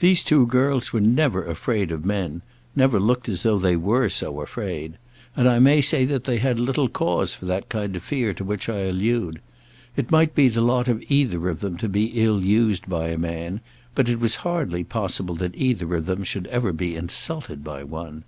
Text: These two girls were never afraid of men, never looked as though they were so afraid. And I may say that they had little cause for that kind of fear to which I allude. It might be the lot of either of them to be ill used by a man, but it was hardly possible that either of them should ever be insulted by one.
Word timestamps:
These 0.00 0.24
two 0.24 0.44
girls 0.44 0.92
were 0.92 1.00
never 1.00 1.42
afraid 1.42 1.90
of 1.90 2.04
men, 2.04 2.42
never 2.76 3.00
looked 3.00 3.30
as 3.30 3.44
though 3.44 3.56
they 3.56 3.76
were 3.76 4.10
so 4.10 4.42
afraid. 4.42 4.98
And 5.34 5.48
I 5.48 5.58
may 5.58 5.80
say 5.80 6.04
that 6.04 6.24
they 6.24 6.36
had 6.36 6.60
little 6.60 6.86
cause 6.90 7.32
for 7.32 7.46
that 7.46 7.70
kind 7.70 7.96
of 7.96 8.02
fear 8.02 8.34
to 8.34 8.44
which 8.44 8.68
I 8.68 8.80
allude. 8.80 9.40
It 9.96 10.10
might 10.10 10.34
be 10.34 10.48
the 10.48 10.60
lot 10.60 10.86
of 10.86 11.02
either 11.08 11.48
of 11.48 11.60
them 11.60 11.78
to 11.78 11.88
be 11.88 12.08
ill 12.22 12.44
used 12.44 12.90
by 12.90 13.08
a 13.08 13.16
man, 13.16 13.62
but 13.94 14.10
it 14.10 14.20
was 14.20 14.34
hardly 14.44 14.84
possible 14.84 15.34
that 15.36 15.54
either 15.56 15.94
of 15.94 16.04
them 16.04 16.24
should 16.24 16.46
ever 16.48 16.70
be 16.74 16.94
insulted 16.94 17.64
by 17.64 17.84
one. 17.84 18.24